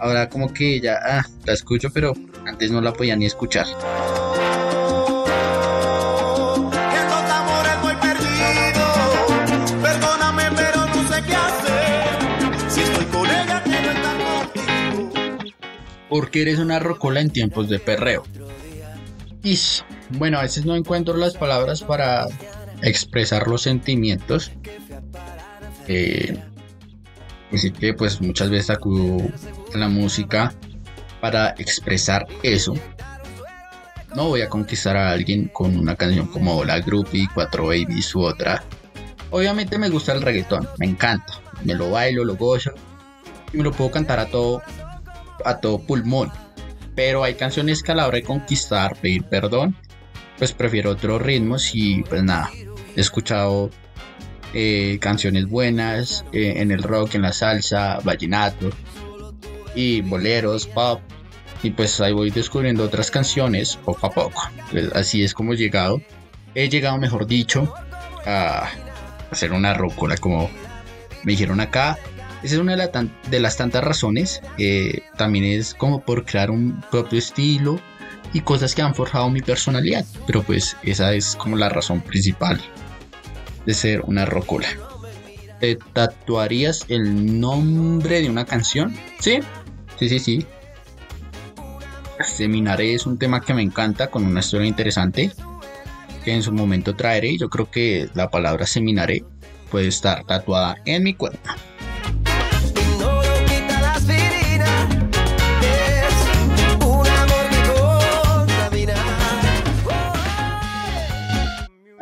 Ahora 0.00 0.28
como 0.28 0.52
que 0.52 0.80
ya 0.80 0.98
ah, 1.02 1.26
la 1.44 1.52
escucho 1.52 1.90
pero 1.92 2.12
antes 2.46 2.70
no 2.70 2.80
la 2.80 2.92
podía 2.92 3.16
ni 3.16 3.26
escuchar 3.26 3.66
porque 16.14 16.42
eres 16.42 16.60
una 16.60 16.78
rocola 16.78 17.20
en 17.20 17.28
tiempos 17.28 17.68
de 17.68 17.80
perreo. 17.80 18.22
Y 19.42 19.58
bueno, 20.10 20.38
a 20.38 20.42
veces 20.42 20.64
no 20.64 20.76
encuentro 20.76 21.16
las 21.16 21.34
palabras 21.34 21.82
para 21.82 22.28
expresar 22.82 23.48
los 23.48 23.62
sentimientos. 23.62 24.52
Eh, 25.88 26.38
así 27.52 27.72
que 27.72 27.94
pues 27.94 28.20
muchas 28.20 28.48
veces 28.48 28.70
acudo 28.70 29.28
a 29.74 29.76
la 29.76 29.88
música 29.88 30.54
para 31.20 31.48
expresar 31.58 32.28
eso. 32.44 32.74
no 34.14 34.28
voy 34.28 34.42
a 34.42 34.48
conquistar 34.48 34.96
a 34.96 35.10
alguien 35.10 35.48
con 35.48 35.76
una 35.76 35.96
canción 35.96 36.28
como 36.28 36.62
La 36.62 36.78
Groupie, 36.78 37.28
Cuatro 37.34 37.64
Babies 37.64 38.14
u 38.14 38.20
otra. 38.20 38.62
Obviamente 39.30 39.78
me 39.78 39.90
gusta 39.90 40.12
el 40.12 40.22
reggaetón, 40.22 40.68
me 40.78 40.86
encanta. 40.86 41.40
Me 41.64 41.74
lo 41.74 41.90
bailo, 41.90 42.24
lo 42.24 42.36
gozo 42.36 42.70
y 43.52 43.56
me 43.56 43.64
lo 43.64 43.72
puedo 43.72 43.90
cantar 43.90 44.20
a 44.20 44.26
todo, 44.26 44.62
a 45.44 45.58
todo 45.58 45.78
pulmón. 45.78 46.32
Pero 46.94 47.24
hay 47.24 47.34
canciones 47.34 47.82
que 47.82 47.92
a 47.92 47.94
la 47.94 48.06
hora 48.06 48.16
de 48.16 48.22
conquistar, 48.22 48.96
pedir 48.96 49.24
perdón, 49.24 49.76
pues 50.38 50.52
prefiero 50.52 50.90
otros 50.90 51.20
ritmos 51.22 51.74
y 51.74 52.02
pues 52.02 52.22
nada, 52.22 52.50
he 52.96 53.00
escuchado 53.00 53.70
eh, 54.52 54.98
canciones 55.00 55.48
buenas 55.48 56.24
eh, 56.32 56.54
en 56.58 56.70
el 56.70 56.82
rock, 56.82 57.16
en 57.16 57.22
la 57.22 57.32
salsa, 57.32 57.98
vallenato 58.04 58.70
y 59.74 60.00
boleros, 60.00 60.66
pop. 60.66 61.00
Y 61.62 61.70
pues 61.70 62.00
ahí 62.00 62.12
voy 62.12 62.30
descubriendo 62.30 62.84
otras 62.84 63.10
canciones 63.10 63.76
poco 63.76 64.06
a 64.06 64.10
poco. 64.10 64.42
Pues, 64.70 64.92
así 64.92 65.24
es 65.24 65.34
como 65.34 65.54
he 65.54 65.56
llegado. 65.56 66.00
He 66.54 66.68
llegado, 66.68 66.98
mejor 66.98 67.26
dicho, 67.26 67.74
a 68.26 68.68
hacer 69.30 69.52
una 69.52 69.74
rócola 69.74 70.16
como 70.18 70.50
me 71.24 71.32
dijeron 71.32 71.60
acá. 71.60 71.98
Esa 72.44 72.56
es 72.56 72.60
una 72.60 72.76
de, 72.76 73.40
las 73.40 73.56
tantas 73.56 73.82
razones. 73.82 74.42
También 75.16 75.46
es 75.46 75.72
como 75.72 76.02
por 76.02 76.26
crear 76.26 76.50
un 76.50 76.78
propio 76.90 77.18
estilo 77.18 77.80
y 78.34 78.42
cosas 78.42 78.74
que 78.74 78.82
han 78.82 78.94
forjado 78.94 79.30
mi 79.30 79.40
personalidad. 79.40 80.04
Pero 80.26 80.42
pues 80.42 80.76
esa 80.82 81.14
es 81.14 81.36
como 81.36 81.56
la 81.56 81.70
razón 81.70 82.02
principal 82.02 82.60
de 83.64 83.72
ser 83.72 84.02
una 84.02 84.26
rocola. 84.26 84.68
¿Te 85.58 85.76
tatuarías 85.94 86.84
el 86.88 87.40
nombre 87.40 88.20
de 88.20 88.28
una 88.28 88.44
canción? 88.44 88.94
Sí, 89.20 89.38
sí, 89.98 90.10
sí, 90.10 90.18
sí. 90.18 90.46
Seminaré 92.22 92.92
es 92.92 93.06
un 93.06 93.16
tema 93.16 93.40
que 93.40 93.54
me 93.54 93.62
encanta 93.62 94.08
con 94.08 94.26
una 94.26 94.40
historia 94.40 94.68
interesante 94.68 95.32
que 96.26 96.34
en 96.34 96.42
su 96.42 96.52
momento 96.52 96.94
traeré. 96.94 97.38
Yo 97.38 97.48
creo 97.48 97.70
que 97.70 98.10
la 98.12 98.28
palabra 98.28 98.66
seminaré 98.66 99.24
puede 99.70 99.88
estar 99.88 100.26
tatuada 100.26 100.76
en 100.84 101.04
mi 101.04 101.14
cuerpo. 101.14 101.40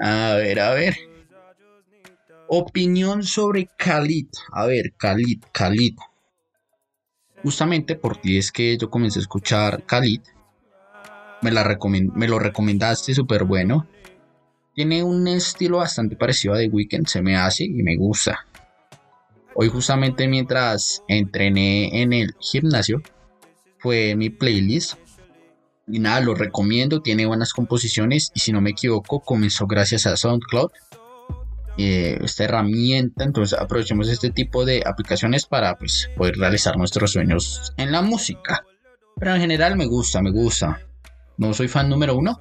A 0.05 0.35
ver, 0.35 0.59
a 0.59 0.75
ver. 0.75 0.97
Opinión 2.49 3.23
sobre 3.23 3.69
Khalid. 3.79 4.27
A 4.51 4.67
ver, 4.67 4.95
Khalid, 4.97 5.45
Khalid. 5.53 5.95
Justamente 7.45 7.95
por 7.95 8.17
ti 8.17 8.37
es 8.37 8.51
que 8.51 8.77
yo 8.77 8.91
comencé 8.91 9.21
a 9.21 9.23
escuchar 9.23 9.85
Khalid. 9.87 10.23
Me, 11.41 11.53
la 11.53 11.79
me 12.15 12.27
lo 12.27 12.41
recomendaste 12.41 13.15
súper 13.15 13.45
bueno. 13.45 13.87
Tiene 14.75 15.05
un 15.05 15.29
estilo 15.29 15.77
bastante 15.79 16.17
parecido 16.17 16.55
a 16.55 16.59
The 16.59 16.69
Weeknd, 16.69 17.07
se 17.07 17.23
me 17.23 17.37
hace 17.37 17.63
y 17.63 17.83
me 17.85 17.97
gusta. 17.97 18.45
Hoy 19.55 19.69
justamente 19.69 20.27
mientras 20.27 21.05
entrené 21.07 22.03
en 22.03 22.13
el 22.13 22.35
gimnasio 22.41 23.03
fue 23.79 24.17
mi 24.17 24.31
playlist. 24.31 24.95
Y 25.89 25.99
nada, 25.99 26.21
lo 26.21 26.35
recomiendo, 26.35 27.03
tiene 27.03 27.27
buenas 27.27 27.53
composiciones 27.53 28.31
y 28.35 28.41
si 28.41 28.53
no 28.53 28.61
me 28.61 28.71
equivoco 28.71 29.21
comenzó 29.21 29.67
gracias 29.67 30.07
a 30.07 30.17
SoundCloud 30.17 30.71
eh, 31.79 32.19
esta 32.23 32.45
herramienta. 32.45 33.25
Entonces 33.25 33.59
aprovechemos 33.59 34.09
este 34.09 34.31
tipo 34.31 34.65
de 34.65 34.83
aplicaciones 34.87 35.47
para 35.47 35.77
pues, 35.77 36.09
poder 36.17 36.37
realizar 36.37 36.77
nuestros 36.77 37.13
sueños 37.13 37.73
en 37.77 37.93
la 37.93 38.03
música. 38.03 38.65
Pero 39.19 39.35
en 39.35 39.41
general 39.41 39.77
me 39.77 39.87
gusta, 39.87 40.23
me 40.23 40.31
gusta. 40.31 40.81
No 41.37 41.55
soy 41.55 41.69
fan 41.69 41.89
número 41.89 42.17
uno, 42.17 42.41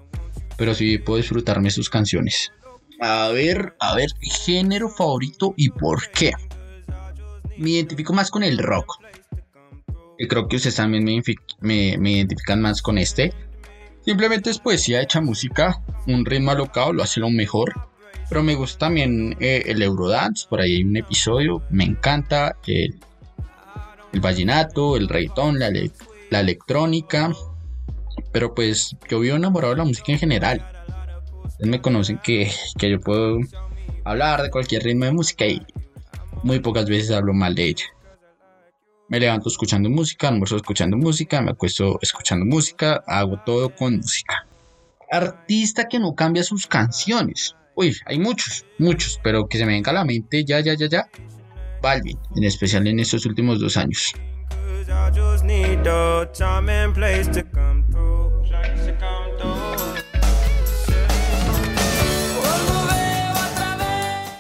pero 0.58 0.74
sí 0.74 0.98
puedo 0.98 1.18
disfrutarme 1.18 1.72
sus 1.72 1.90
canciones. 1.90 2.52
A 3.00 3.30
ver, 3.30 3.76
a 3.80 3.96
ver, 3.96 4.10
género 4.22 4.90
favorito 4.90 5.54
y 5.58 5.70
por 5.70 6.10
qué. 6.12 6.32
Me 7.58 7.72
identifico 7.72 8.14
más 8.14 8.30
con 8.30 8.44
el 8.44 8.58
rock. 8.58 9.02
Y 10.18 10.28
creo 10.28 10.48
que 10.48 10.58
ustedes 10.58 10.76
también 10.76 11.04
me, 11.04 12.12
identifican 12.12 12.62
más 12.62 12.82
con 12.82 12.98
este. 12.98 13.34
Simplemente 14.06 14.50
es 14.50 14.60
poesía 14.60 15.02
hecha 15.02 15.22
música, 15.22 15.82
un 16.08 16.26
ritmo 16.26 16.52
alocado 16.52 16.94
lo 16.94 17.04
hace 17.04 17.20
lo 17.20 17.30
mejor 17.30 17.92
pero 18.32 18.44
me 18.44 18.56
gusta 18.56 18.86
también 18.86 19.36
eh, 19.42 19.64
el 19.66 19.82
Eurodance, 19.82 20.48
por 20.48 20.62
ahí 20.62 20.78
hay 20.78 20.84
un 20.86 20.96
episodio, 20.96 21.64
me 21.70 21.84
encanta 21.84 22.56
el, 22.66 22.98
el 24.14 24.22
vallenato, 24.22 24.96
el 24.96 25.10
reggaetón, 25.10 25.60
la, 25.60 25.70
la 26.30 26.40
electrónica. 26.40 27.34
Pero 28.32 28.56
pues 28.56 28.96
yo 29.10 29.20
vivo 29.20 29.36
enamorado 29.36 29.74
de 29.74 29.80
la 29.80 29.84
música 29.84 30.14
en 30.14 30.20
general. 30.20 30.66
Ustedes 31.44 31.70
me 31.70 31.82
conocen 31.82 32.20
que, 32.24 32.50
que 32.78 32.92
yo 32.92 33.02
puedo 33.02 33.38
hablar 34.06 34.44
de 34.44 34.50
cualquier 34.50 34.84
ritmo 34.84 35.04
de 35.04 35.12
música 35.12 35.46
y 35.46 35.62
muy 36.42 36.60
pocas 36.60 36.86
veces 36.86 37.12
hablo 37.12 37.34
mal 37.34 37.54
de 37.54 37.66
ella. 37.66 37.86
Me 39.12 39.20
levanto 39.20 39.50
escuchando 39.50 39.90
música, 39.90 40.30
almuerzo 40.30 40.56
escuchando 40.56 40.96
música, 40.96 41.42
me 41.42 41.52
acuesto 41.52 42.00
escuchando 42.02 42.46
música, 42.46 43.04
hago 43.06 43.42
todo 43.46 43.76
con 43.76 43.98
música. 43.98 44.48
Artista 45.12 45.90
que 45.90 46.00
no 46.00 46.16
cambia 46.16 46.44
sus 46.44 46.66
canciones. 46.66 47.54
Uy, 47.76 47.94
hay 48.06 48.20
muchos, 48.20 48.66
muchos, 48.78 49.20
pero 49.22 49.50
que 49.50 49.58
se 49.58 49.66
me 49.66 49.74
venga 49.74 49.92
a 49.92 49.96
la 49.96 50.06
mente 50.06 50.46
ya, 50.46 50.62
ya, 50.62 50.76
ya, 50.76 50.88
ya. 50.88 51.10
Balvin, 51.82 52.18
en 52.38 52.46
especial 52.46 52.88
en 52.88 53.02
estos 53.02 53.26
últimos 53.26 53.60
dos 53.60 53.76
años. 53.76 54.14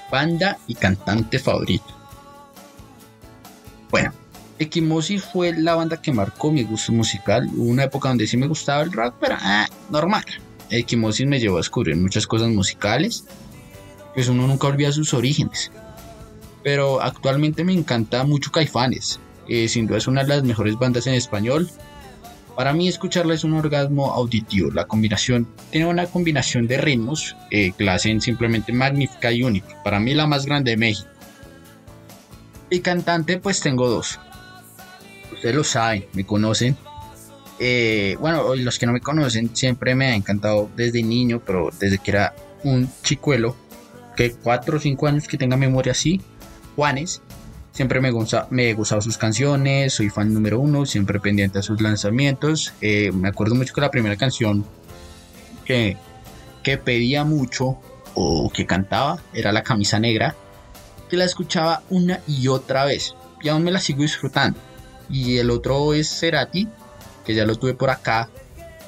Banda 0.09 0.57
y 0.65 0.75
cantante 0.75 1.39
favorito. 1.39 1.93
Bueno, 3.89 4.13
Equimosis 4.61 5.23
fue 5.23 5.53
la 5.57 5.73
banda 5.73 5.99
que 5.99 6.11
marcó 6.11 6.51
mi 6.51 6.61
gusto 6.61 6.91
musical. 6.91 7.49
Hubo 7.55 7.63
una 7.63 7.85
época 7.85 8.09
donde 8.09 8.27
sí 8.27 8.37
me 8.37 8.45
gustaba 8.45 8.83
el 8.83 8.91
rock, 8.91 9.15
pero 9.19 9.35
ah, 9.39 9.67
normal. 9.89 10.23
Equimosis 10.69 11.25
me 11.25 11.39
llevó 11.39 11.55
a 11.55 11.61
descubrir 11.61 11.95
muchas 11.95 12.27
cosas 12.27 12.49
musicales, 12.49 13.25
pues 14.13 14.27
uno 14.27 14.45
nunca 14.45 14.67
olvida 14.67 14.91
sus 14.91 15.15
orígenes. 15.15 15.71
Pero 16.63 17.01
actualmente 17.01 17.63
me 17.63 17.73
encanta 17.73 18.23
mucho 18.23 18.51
Caifanes, 18.51 19.19
eh, 19.49 19.67
sin 19.67 19.87
duda 19.87 19.97
es 19.97 20.05
una 20.05 20.21
de 20.21 20.27
las 20.29 20.43
mejores 20.43 20.77
bandas 20.77 21.07
en 21.07 21.15
español. 21.15 21.67
Para 22.55 22.71
mí 22.71 22.87
escucharla 22.87 23.33
es 23.33 23.43
un 23.43 23.55
orgasmo 23.55 24.11
auditivo, 24.11 24.69
la 24.69 24.85
combinación 24.85 25.47
tiene 25.71 25.87
una 25.87 26.05
combinación 26.05 26.67
de 26.67 26.77
ritmos 26.77 27.35
eh, 27.49 27.71
que 27.75 27.83
la 27.83 27.95
hacen 27.95 28.21
simplemente 28.21 28.71
magnífica 28.73 29.31
y 29.31 29.41
única, 29.41 29.81
para 29.83 29.99
mí 29.99 30.13
la 30.13 30.27
más 30.27 30.45
grande 30.45 30.69
de 30.69 30.77
México. 30.77 31.09
Y 32.69 32.81
cantante 32.81 33.39
pues 33.39 33.59
tengo 33.59 33.89
dos, 33.89 34.19
ustedes 35.41 35.55
lo 35.55 35.63
saben, 35.63 36.05
me 36.13 36.23
conocen, 36.23 36.77
eh, 37.57 38.15
bueno, 38.19 38.55
los 38.55 38.77
que 38.77 38.85
no 38.85 38.93
me 38.93 39.01
conocen, 39.01 39.55
siempre 39.55 39.95
me 39.95 40.05
ha 40.05 40.15
encantado 40.15 40.69
desde 40.75 41.01
niño, 41.01 41.41
pero 41.43 41.71
desde 41.79 41.97
que 41.97 42.11
era 42.11 42.35
un 42.63 42.87
chicuelo, 43.01 43.55
que 44.15 44.33
4 44.33 44.77
o 44.77 44.79
5 44.79 45.07
años 45.07 45.27
que 45.27 45.39
tenga 45.39 45.57
memoria 45.57 45.93
así, 45.93 46.21
Juanes, 46.75 47.23
siempre 47.71 48.01
me, 48.01 48.11
gusta, 48.11 48.45
me 48.51 48.69
he 48.69 48.73
gustado 48.75 49.01
sus 49.01 49.17
canciones, 49.17 49.93
soy 49.93 50.09
fan 50.11 50.31
número 50.31 50.59
uno, 50.59 50.85
siempre 50.85 51.19
pendiente 51.19 51.57
a 51.57 51.63
sus 51.63 51.81
lanzamientos. 51.81 52.73
Eh, 52.79 53.11
me 53.11 53.29
acuerdo 53.29 53.55
mucho 53.55 53.73
que 53.73 53.81
la 53.81 53.89
primera 53.89 54.17
canción 54.17 54.63
que, 55.65 55.97
que 56.61 56.77
pedía 56.77 57.23
mucho 57.23 57.79
o 58.13 58.51
que 58.53 58.67
cantaba 58.67 59.23
era 59.33 59.51
La 59.51 59.63
Camisa 59.63 59.99
Negra, 59.99 60.35
que 61.09 61.17
la 61.17 61.25
escuchaba 61.25 61.81
una 61.89 62.19
y 62.27 62.47
otra 62.47 62.85
vez 62.85 63.15
y 63.41 63.49
aún 63.49 63.63
me 63.63 63.71
la 63.71 63.79
sigo 63.79 64.03
disfrutando. 64.03 64.59
Y 65.11 65.37
el 65.37 65.49
otro 65.49 65.93
es 65.93 66.09
Cerati, 66.09 66.67
que 67.25 67.35
ya 67.35 67.45
lo 67.45 67.55
tuve 67.55 67.73
por 67.73 67.89
acá. 67.89 68.29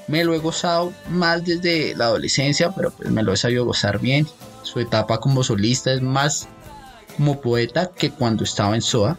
Me 0.07 0.23
lo 0.23 0.33
he 0.33 0.39
gozado 0.39 0.93
más 1.09 1.45
desde 1.45 1.95
la 1.95 2.05
adolescencia, 2.05 2.71
pero 2.75 2.91
pues 2.91 3.09
me 3.09 3.23
lo 3.23 3.33
he 3.33 3.37
sabido 3.37 3.65
gozar 3.65 3.99
bien. 3.99 4.27
Su 4.63 4.79
etapa 4.79 5.19
como 5.19 5.43
solista 5.43 5.91
es 5.93 6.01
más 6.01 6.47
como 7.15 7.41
poeta 7.41 7.91
que 7.95 8.11
cuando 8.11 8.43
estaba 8.43 8.75
en 8.75 8.81
SOA. 8.81 9.17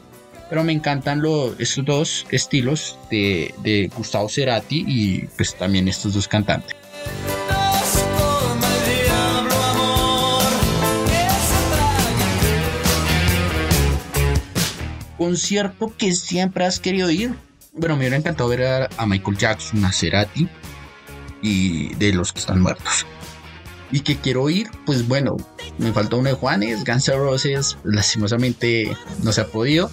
Pero 0.51 0.63
me 0.63 0.73
encantan 0.73 1.23
los, 1.23 1.59
estos 1.59 1.85
dos 1.85 2.27
estilos 2.31 2.99
de, 3.11 3.55
de 3.63 3.91
Gustavo 3.97 4.29
Cerati 4.29 4.85
y 4.87 5.27
pues 5.37 5.55
también 5.57 5.89
estos 5.89 6.15
dos 6.15 6.29
cantantes. 6.29 6.77
Concierto 15.17 15.93
que 15.97 16.13
siempre 16.13 16.65
has 16.65 16.81
querido 16.81 17.11
ir 17.11 17.35
bueno, 17.77 17.97
me 17.97 18.03
hubiera 18.03 18.17
encantado 18.17 18.49
ver 18.49 18.89
a, 18.97 19.07
Michael 19.07 19.37
Jackson, 19.37 19.85
a 19.85 19.93
Cerati 19.93 20.49
y 21.43 21.93
de 21.97 22.13
los 22.13 22.33
que 22.33 22.39
están 22.39 22.61
muertos. 22.61 23.05
Y 23.91 24.01
que 24.01 24.17
quiero 24.17 24.49
ir, 24.49 24.71
pues 24.87 25.07
bueno, 25.09 25.37
me 25.79 25.93
faltó 25.93 26.19
uno 26.19 26.29
de 26.29 26.37
Juanes, 26.37 26.85
Guns 26.85 27.09
N' 27.09 27.17
Roses, 27.17 27.77
lastimosamente 27.83 28.97
no 29.25 29.33
se 29.33 29.41
ha 29.41 29.47
podido. 29.49 29.91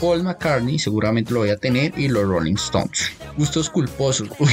Paul 0.00 0.24
McCartney, 0.24 0.78
seguramente 0.80 1.32
lo 1.32 1.40
voy 1.40 1.50
a 1.50 1.56
tener, 1.56 1.96
y 1.96 2.08
los 2.08 2.24
Rolling 2.24 2.54
Stones. 2.54 3.12
Gustos 3.36 3.70
culposos, 3.70 4.28
uy. 4.40 4.52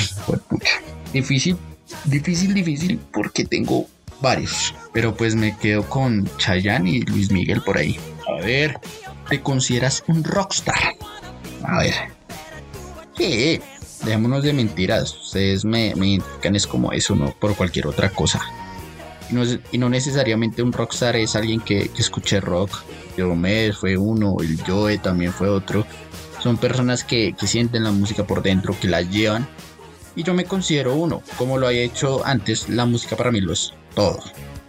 Difícil 1.14 1.58
Difícil, 2.06 2.54
difícil, 2.54 3.00
porque 3.12 3.44
tengo 3.44 3.88
varios. 4.22 4.74
Pero 4.94 5.16
pues 5.16 5.36
me 5.36 5.58
quedo 5.58 5.84
con 5.90 6.30
Chayanne 6.38 6.90
y 6.90 7.02
Luis 7.02 7.32
Miguel 7.32 7.62
por 7.64 7.78
ahí. 7.78 7.98
A 8.28 8.42
ver, 8.44 8.80
¿te 9.32 9.42
consideras 9.42 10.04
un 10.08 10.26
rockstar? 10.26 10.94
A 11.64 11.80
ver. 11.80 11.94
Sí, 13.18 13.62
dejémonos 14.04 14.44
de 14.44 14.52
mentiras. 14.52 15.16
Ustedes 15.16 15.64
me, 15.64 15.96
me 15.96 16.08
identifican 16.08 16.58
es 16.58 16.68
como 16.68 16.92
eso, 16.92 17.16
no 17.16 17.34
por 17.40 17.56
cualquier 17.56 17.88
otra 17.88 18.10
cosa. 18.10 18.42
Y 19.72 19.78
no, 19.78 19.90
necesariamente 19.90 20.62
un 20.62 20.74
rockstar 20.74 21.16
es 21.16 21.38
alguien 21.38 21.62
que, 21.62 21.90
escuche 21.98 22.42
rock. 22.42 22.84
Diomedes 23.16 23.78
fue 23.78 23.96
uno, 23.96 24.36
el 24.42 24.62
Joe 24.62 24.98
también 24.98 25.32
fue 25.32 25.48
otro. 25.48 25.86
Son 26.44 26.58
personas 26.58 27.06
que, 27.06 27.34
que 27.40 27.48
sienten 27.48 27.86
la 27.86 27.92
música 27.92 28.28
por 28.28 28.44
dentro, 28.44 28.78
que 28.78 28.90
la 28.90 29.02
llevan. 29.02 29.48
Y 30.14 30.24
yo 30.24 30.34
me 30.34 30.44
considero 30.44 30.94
uno. 30.94 31.24
Como 31.38 31.58
lo 31.58 31.68
había 31.68 31.84
hecho 31.84 32.26
antes, 32.26 32.68
la 32.68 32.86
música 32.86 33.16
para 33.16 33.32
mí 33.32 33.40
lo 33.40 33.54
es 33.54 33.72
todo. 33.96 34.20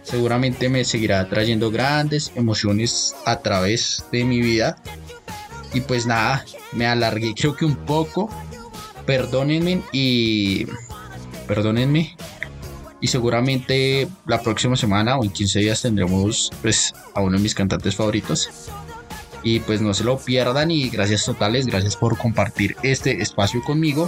Seguramente 0.03 0.69
me 0.69 0.83
seguirá 0.85 1.27
trayendo 1.29 1.71
grandes 1.71 2.31
emociones 2.35 3.15
a 3.25 3.39
través 3.39 4.05
de 4.11 4.23
mi 4.25 4.41
vida. 4.41 4.77
Y 5.73 5.81
pues 5.81 6.05
nada, 6.05 6.45
me 6.73 6.85
alargué 6.85 7.33
creo 7.37 7.55
que 7.55 7.65
un 7.65 7.75
poco. 7.75 8.29
Perdónenme 9.05 9.81
y... 9.91 10.67
Perdónenme. 11.47 12.15
Y 13.01 13.07
seguramente 13.07 14.07
la 14.27 14.41
próxima 14.41 14.77
semana 14.77 15.17
o 15.17 15.25
en 15.25 15.29
15 15.29 15.59
días 15.59 15.81
tendremos 15.81 16.51
pues 16.61 16.93
a 17.13 17.21
uno 17.21 17.35
de 17.35 17.43
mis 17.43 17.53
cantantes 17.53 17.95
favoritos. 17.95 18.49
Y 19.43 19.59
pues 19.59 19.81
no 19.81 19.93
se 19.93 20.05
lo 20.05 20.17
pierdan 20.17 20.71
y 20.71 20.89
gracias 20.89 21.25
totales, 21.25 21.65
gracias 21.65 21.97
por 21.97 22.17
compartir 22.17 22.77
este 22.81 23.21
espacio 23.21 23.61
conmigo. 23.61 24.07